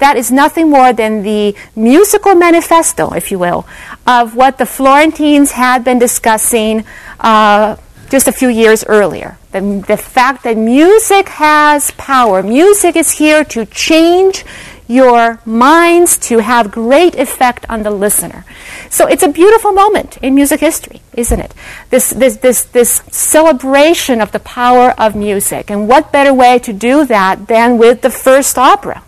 [0.03, 3.65] That is nothing more than the musical manifesto, if you will,
[4.05, 6.83] of what the Florentines had been discussing
[7.19, 7.75] uh,
[8.09, 9.37] just a few years earlier.
[9.51, 12.41] The, the fact that music has power.
[12.43, 14.45] Music is here to change
[14.87, 18.43] your minds to have great effect on the listener.
[18.89, 21.53] So it's a beautiful moment in music history, isn't it?
[21.91, 25.69] This, this, this, this celebration of the power of music.
[25.69, 29.03] And what better way to do that than with the first opera?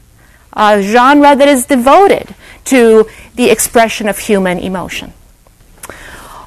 [0.53, 2.35] A genre that is devoted
[2.65, 5.13] to the expression of human emotion.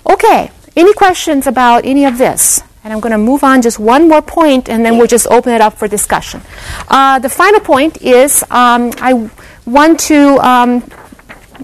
[0.09, 2.63] Okay, any questions about any of this?
[2.83, 5.55] And I'm going to move on just one more point and then we'll just open
[5.55, 6.43] it up for discussion.
[6.89, 9.31] Uh, the final point is um, I
[9.65, 10.85] want to, um,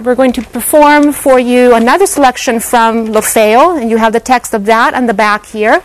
[0.02, 4.54] we're going to perform for you another selection from L'Orfeo, and you have the text
[4.54, 5.82] of that on the back here.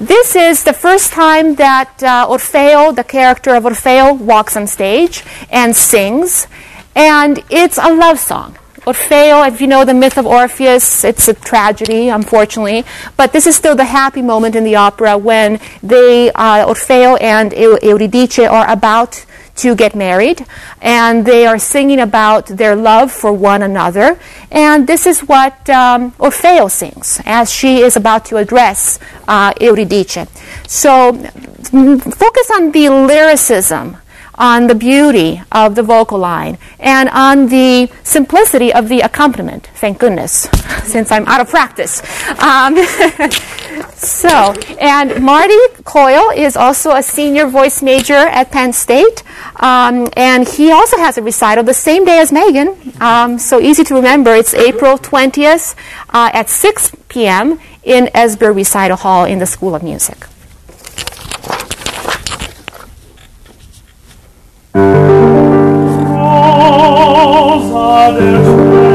[0.00, 5.24] This is the first time that uh, Orfeo, the character of Orfeo, walks on stage
[5.50, 6.46] and sings,
[6.94, 8.56] and it's a love song.
[8.86, 12.84] Orfeo, if you know the myth of Orpheus, it's a tragedy, unfortunately,
[13.16, 17.52] but this is still the happy moment in the opera when they, uh, Orfeo and
[17.52, 19.26] Eu- Euridice are about
[19.58, 20.44] to get married,
[20.80, 24.18] and they are singing about their love for one another.
[24.50, 30.26] And this is what um, Orfeo sings as she is about to address uh, Euridice.
[30.66, 33.96] So mm, focus on the lyricism
[34.38, 39.68] on the beauty of the vocal line and on the simplicity of the accompaniment.
[39.74, 40.48] Thank goodness,
[40.84, 42.00] since I'm out of practice.
[42.40, 42.76] Um,
[43.94, 49.22] so, and Marty Coyle is also a senior voice major at Penn State,
[49.56, 52.76] um, and he also has a recital the same day as Megan.
[53.00, 54.34] Um, so easy to remember.
[54.34, 55.74] It's April 20th
[56.10, 57.58] uh, at 6 p.m.
[57.82, 60.26] in Esber Recital Hall in the School of Music.
[66.58, 68.87] Rosa del ciel,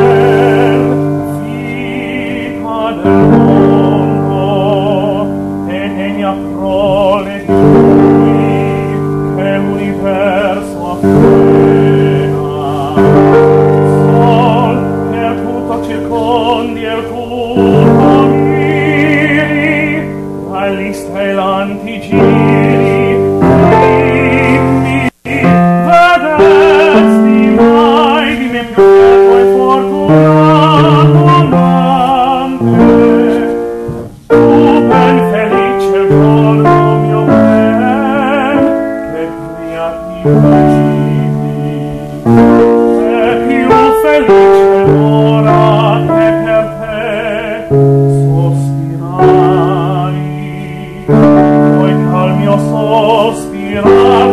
[52.33, 54.32] mio sospirar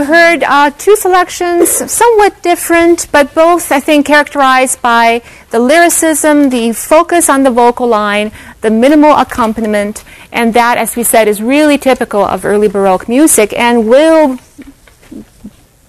[0.00, 5.20] You heard uh, two selections, somewhat different, but both, I think, characterized by
[5.50, 8.32] the lyricism, the focus on the vocal line,
[8.62, 13.52] the minimal accompaniment, and that, as we said, is really typical of early Baroque music
[13.52, 14.38] and will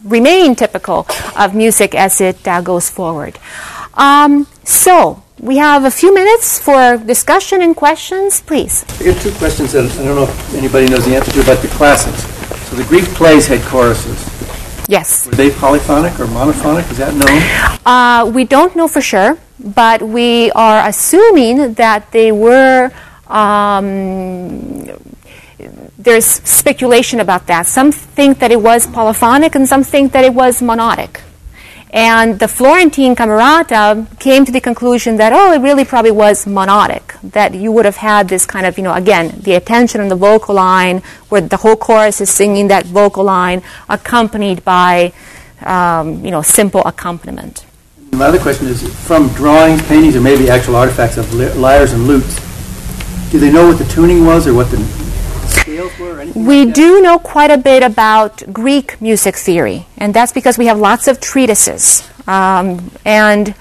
[0.04, 1.08] remain typical
[1.38, 3.40] of music as it uh, goes forward.
[3.94, 8.84] Um, so, we have a few minutes for discussion and questions, please.
[9.00, 11.62] I got two questions that I don't know if anybody knows the answer to about
[11.62, 12.31] the classics.
[12.72, 14.16] So the Greek plays had choruses.
[14.88, 15.28] Yes.
[15.28, 16.90] Were they polyphonic or monophonic?
[16.90, 17.82] Is that known?
[17.86, 22.90] Uh, we don't know for sure, but we are assuming that they were.
[23.28, 24.88] Um,
[25.98, 27.68] there's speculation about that.
[27.68, 31.20] Some think that it was polyphonic, and some think that it was monodic.
[31.94, 37.20] And the Florentine Camerata came to the conclusion that, oh, it really probably was monodic,
[37.32, 40.16] that you would have had this kind of, you know, again, the attention on the
[40.16, 45.12] vocal line, where the whole chorus is singing that vocal line, accompanied by,
[45.66, 47.66] um, you know, simple accompaniment.
[48.14, 52.40] My other question is from drawings, paintings, or maybe actual artifacts of lyres and lutes,
[53.32, 54.78] do they know what the tuning was or what the
[56.36, 60.80] We do know quite a bit about Greek music theory, and that's because we have
[60.80, 62.08] lots of treatises.
[62.28, 63.54] Um, and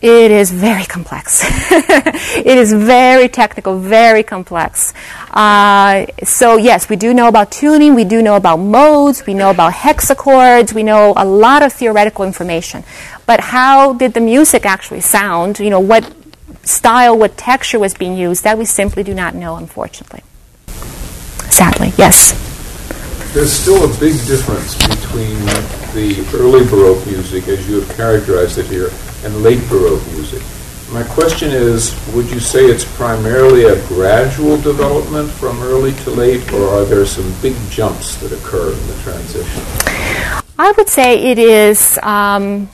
[0.00, 1.42] it is very complex.
[1.72, 4.94] it is very technical, very complex.
[5.30, 9.50] Uh, so, yes, we do know about tuning, we do know about modes, we know
[9.50, 12.84] about hexachords, we know a lot of theoretical information.
[13.26, 15.58] But how did the music actually sound?
[15.58, 16.14] You know, what
[16.62, 20.22] style, what texture was being used, that we simply do not know, unfortunately.
[21.58, 22.38] Sadly, yes.
[23.34, 25.34] There's still a big difference between
[25.90, 28.92] the early Baroque music, as you have characterized it here,
[29.24, 30.40] and late Baroque music.
[30.92, 36.48] My question is, would you say it's primarily a gradual development from early to late,
[36.52, 39.62] or are there some big jumps that occur in the transition?
[40.60, 42.68] I would say it is um,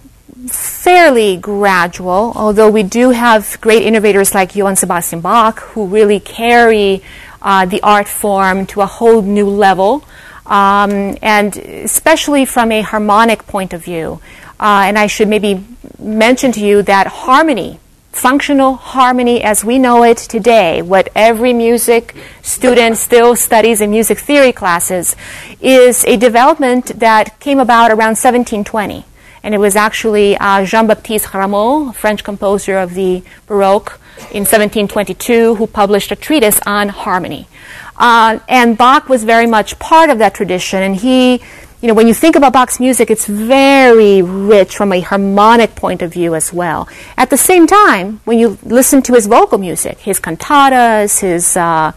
[0.47, 7.03] fairly gradual, although we do have great innovators like Johann Sebastian Bach who really carry
[7.45, 10.03] uh, the art form to a whole new level,
[10.47, 14.21] um, and especially from a harmonic point of view.
[14.59, 15.65] Uh, and I should maybe
[15.99, 17.79] mention to you that harmony,
[18.13, 24.19] functional harmony as we know it today, what every music student still studies in music
[24.19, 25.15] theory classes,
[25.61, 29.05] is a development that came about around 1720.
[29.43, 34.01] And it was actually uh, Jean Baptiste Rameau, French composer of the Baroque,
[34.31, 37.47] in 1722, who published a treatise on harmony.
[37.97, 41.41] Uh, and Bach was very much part of that tradition, and he
[41.85, 46.01] you know, when you think about Bach's music, it's very rich from a harmonic point
[46.01, 46.89] of view as well.
[47.19, 51.93] At the same time, when you listen to his vocal music, his cantatas, his uh,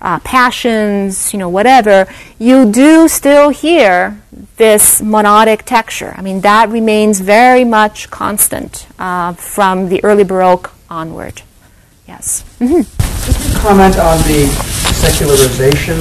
[0.00, 2.06] uh, passions, you know, whatever,
[2.38, 4.22] you do still hear
[4.58, 6.14] this monodic texture.
[6.16, 11.42] I mean, that remains very much constant uh, from the early Baroque onward.
[12.12, 12.44] Yes.
[12.60, 12.84] Mm-hmm.
[13.24, 14.44] Could you comment on the
[14.92, 15.98] secularization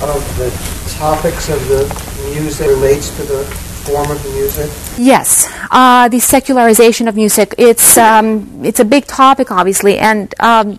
[0.00, 0.48] of the
[0.96, 1.84] topics of the
[2.32, 3.44] music relates to the
[3.84, 4.70] form of the music?
[4.96, 7.54] Yes, uh, the secularization of music.
[7.58, 10.78] It's um, it's a big topic, obviously, and um,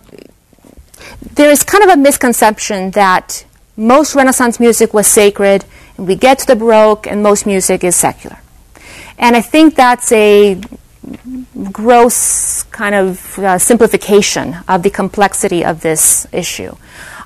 [1.38, 3.46] there is kind of a misconception that
[3.76, 5.64] most Renaissance music was sacred,
[5.96, 8.38] and we get to the Baroque, and most music is secular.
[9.16, 10.60] And I think that's a
[11.72, 16.74] gross kind of uh, simplification of the complexity of this issue.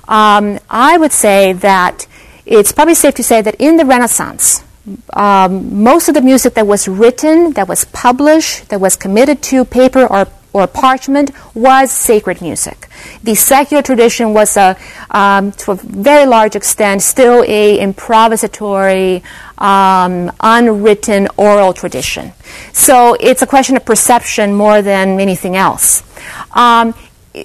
[0.07, 2.07] Um, I would say that
[2.45, 4.63] it's probably safe to say that in the Renaissance,
[5.13, 9.65] um, most of the music that was written, that was published, that was committed to
[9.65, 12.89] paper or or parchment was sacred music.
[13.23, 14.77] The secular tradition was, a,
[15.09, 19.23] um, to a very large extent, still a improvisatory,
[19.61, 22.33] um, unwritten oral tradition.
[22.73, 26.03] So it's a question of perception more than anything else.
[26.53, 26.93] Um,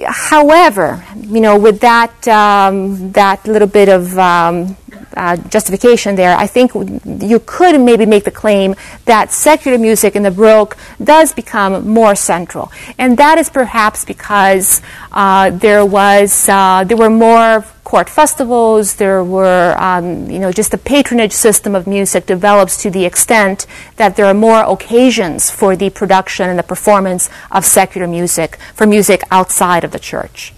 [0.07, 4.77] however, you know, with that um, that little bit of um,
[5.17, 10.23] uh, justification there, I think you could maybe make the claim that secular music in
[10.23, 14.83] the Baroque does become more central, and that is perhaps because
[15.13, 18.97] uh, there was uh, there were more court festivals.
[18.97, 23.67] There were, um, you know, just the patronage system of music develops to the extent
[23.95, 28.87] that there are more occasions for the production and the performance of secular music, for
[28.87, 30.53] music outside of the church.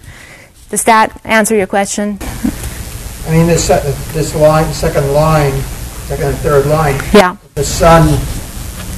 [0.70, 2.18] Does that answer your question?
[3.28, 3.82] I mean, this, se-
[4.14, 5.52] this line, second line,
[6.08, 7.36] second and third line, Yeah.
[7.54, 8.08] the sun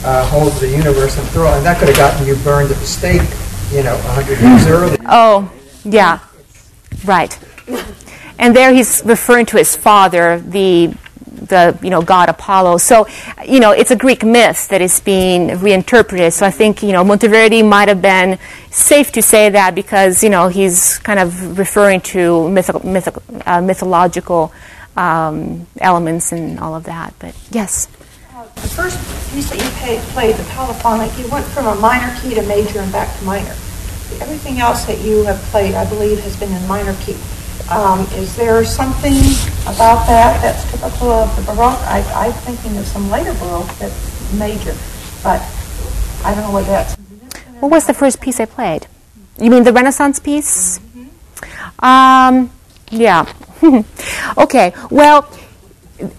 [0.04, 2.86] uh, holds the universe in thrall, and that could have gotten you burned at the
[2.86, 3.22] stake,
[3.72, 4.96] you know, a hundred years earlier.
[5.06, 5.50] Oh,
[5.84, 6.20] yeah.
[7.04, 7.36] Right.
[8.38, 10.94] And there he's referring to his father, the
[11.40, 12.78] the you know god Apollo.
[12.78, 13.06] So
[13.46, 16.32] you know it's a Greek myth that is being reinterpreted.
[16.32, 18.38] So I think you know Monteverdi might have been
[18.70, 24.52] safe to say that because you know he's kind of referring to mythical, uh, mythological
[24.96, 27.14] um, elements and all of that.
[27.18, 27.88] But yes.
[28.56, 28.98] The first
[29.32, 32.92] piece that you played, the polyphonic, you went from a minor key to major and
[32.92, 33.56] back to minor.
[34.20, 37.16] Everything else that you have played, I believe, has been in minor key.
[37.68, 39.14] Um, is there something
[39.62, 41.78] about that that's typical of the Baroque?
[41.86, 44.74] I, I'm thinking of some later Baroque that's major,
[45.22, 45.40] but
[46.24, 46.96] I don't know whether that's.
[47.60, 48.86] What was the first piece I played?
[49.38, 50.80] You mean the Renaissance piece?
[51.78, 52.50] Um,
[52.90, 53.32] yeah.
[54.38, 54.72] okay.
[54.90, 55.28] Well,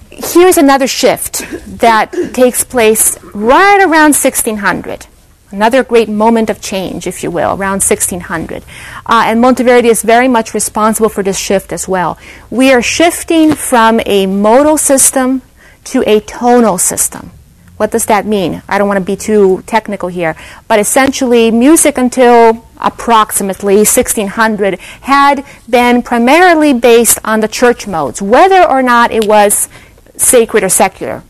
[0.10, 1.46] here's another shift
[1.80, 5.08] that takes place right around 1600.
[5.52, 8.64] Another great moment of change, if you will, around 1600.
[9.06, 12.18] Uh, and Monteverdi is very much responsible for this shift as well.
[12.50, 15.42] We are shifting from a modal system
[15.86, 17.32] to a tonal system.
[17.76, 18.62] What does that mean?
[18.70, 20.38] I don't want to be too technical here,
[20.70, 28.64] but essentially, music until approximately 1600 had been primarily based on the church modes, whether
[28.64, 29.68] or not it was
[30.16, 31.24] sacred or secular.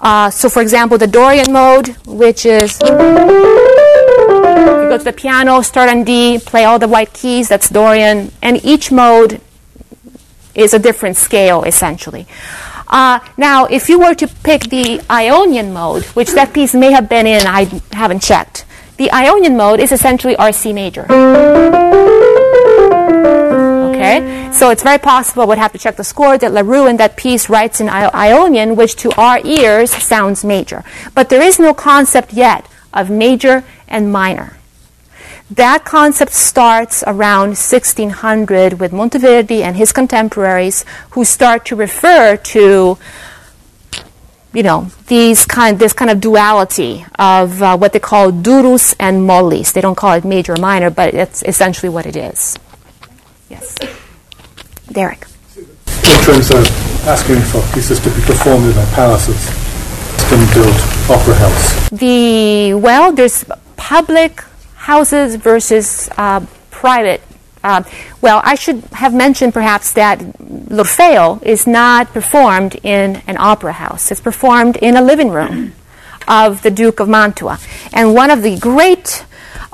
[0.00, 2.88] Uh, so, for example, the Dorian mode, which is you
[4.90, 8.62] go to the piano, start on D, play all the white keys, that's Dorian, and
[8.64, 9.40] each mode
[10.54, 12.26] is a different scale, essentially.
[12.88, 17.08] Uh, now, if you were to pick the Ionian mode, which that piece may have
[17.08, 18.64] been in, I haven't checked.
[18.96, 21.06] The Ionian mode is essentially RC major.
[24.52, 25.46] So it's very possible.
[25.46, 28.96] we'd have to check the score that LaRue in that piece writes in Ionian, which
[28.96, 30.84] to our ears sounds major.
[31.14, 34.56] But there is no concept yet of major and minor.
[35.50, 42.98] That concept starts around 1600 with Monteverdi and his contemporaries who start to refer to
[44.56, 49.26] you know, these kind, this kind of duality of uh, what they call durus and
[49.26, 49.72] mollis.
[49.72, 52.58] They don't call it major or minor, but it's essentially what it is.
[53.48, 53.74] Yes.
[54.90, 55.26] Derek.
[55.56, 56.66] In terms of
[57.06, 59.66] asking for pieces to be performed in a palaces,
[60.26, 61.90] custom-built opera house.
[61.90, 63.44] The well, there's
[63.76, 64.42] public
[64.74, 67.22] houses versus uh, private.
[67.62, 67.82] Uh,
[68.20, 74.10] well, I should have mentioned perhaps that L'Orfeo is not performed in an opera house.
[74.10, 75.72] It's performed in a living room
[76.28, 77.58] of the Duke of Mantua.
[77.92, 79.24] And one of the great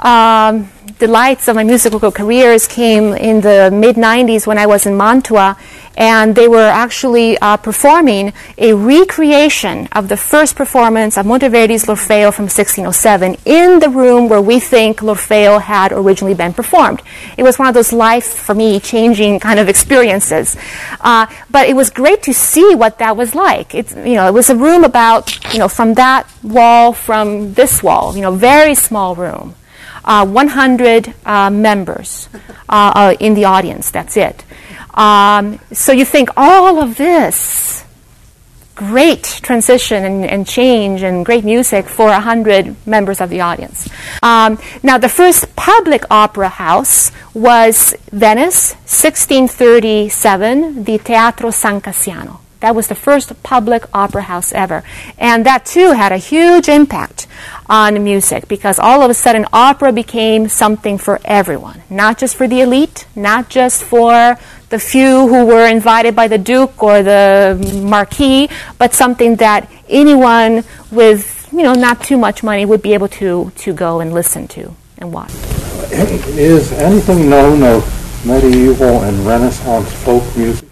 [0.03, 0.68] um,
[1.07, 5.57] lights of my musical careers came in the mid 90s when I was in Mantua,
[5.96, 12.32] and they were actually uh, performing a recreation of the first performance of Monteverdi's L'Orfeo
[12.32, 17.03] from 1607 in the room where we think L'Orfeo had originally been performed.
[17.36, 20.57] It was one of those life, for me, changing kind of experiences.
[21.00, 23.74] Uh, but it was great to see what that was like.
[23.74, 27.82] It's, you know, it was a room about, you know, from that wall, from this
[27.82, 29.55] wall, you know, very small room
[30.05, 32.28] uh, 100 uh, members
[32.68, 33.90] uh, uh, in the audience.
[33.90, 34.44] That's it.
[34.94, 37.84] Um, so you think all of this
[38.74, 43.88] great transition and, and, change and great music for 100 members of the audience.
[44.22, 52.41] Um, now, the first public opera house was Venice, 1637, the Teatro San Cassiano.
[52.62, 54.84] That was the first public opera house ever.
[55.18, 57.26] And that too had a huge impact
[57.68, 62.46] on music because all of a sudden opera became something for everyone, not just for
[62.46, 64.38] the elite, not just for
[64.70, 68.48] the few who were invited by the Duke or the Marquis,
[68.78, 73.50] but something that anyone with you know not too much money would be able to
[73.56, 74.74] to go and listen to.
[74.98, 75.34] and watch.
[75.90, 77.82] Is anything known of
[78.24, 80.72] medieval and Renaissance folk music?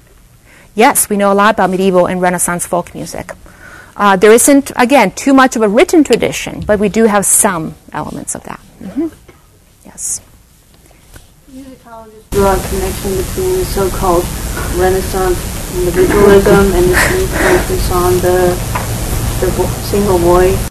[0.75, 3.33] Yes, we know a lot about medieval and Renaissance folk music.
[3.97, 7.75] Uh, there isn't, again, too much of a written tradition, but we do have some
[7.93, 8.61] elements of that.
[8.79, 9.09] hmm
[9.85, 10.21] Yes.
[11.53, 14.25] Musicologists draw a connection between the so-called
[14.77, 15.39] Renaissance
[15.77, 18.55] individualism and this new focus on the,
[19.41, 20.71] the single voice.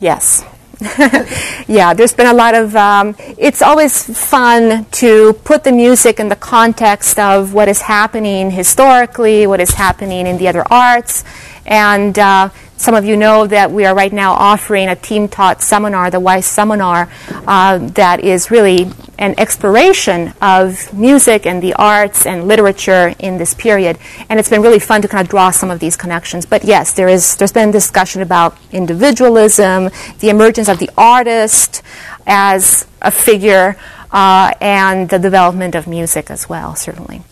[0.00, 0.44] Yes.
[1.66, 2.76] yeah, there's been a lot of.
[2.76, 8.52] Um, it's always fun to put the music in the context of what is happening
[8.52, 11.24] historically, what is happening in the other arts,
[11.66, 15.60] and uh, some of you know that we are right now offering a team taught
[15.60, 17.10] seminar, the WISE seminar,
[17.46, 23.52] uh, that is really an exploration of music and the arts and literature in this
[23.52, 23.98] period.
[24.28, 26.46] And it's been really fun to kind of draw some of these connections.
[26.46, 31.82] But yes, there is, there's been discussion about individualism, the emergence of the artist
[32.26, 33.76] as a figure,
[34.12, 37.22] uh, and the development of music as well, certainly.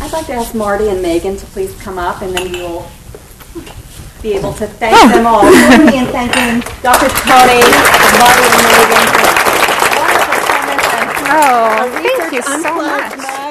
[0.00, 2.90] I'd like to ask Marty and Megan to please come up, and then you will
[4.22, 5.42] be able to thank them all.
[5.82, 7.10] Me in thanking Dr.
[7.10, 7.58] Tacconi,
[8.22, 9.34] Marty, and Megan for
[9.98, 13.41] wonderful comments and Oh, a thank you so unplugged much.